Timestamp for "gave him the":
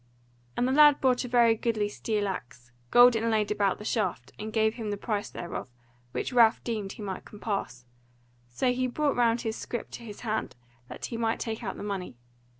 4.51-4.97